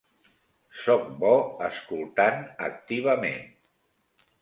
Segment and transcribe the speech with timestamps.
[0.83, 1.35] Soc bo
[1.69, 3.41] escoltant activament.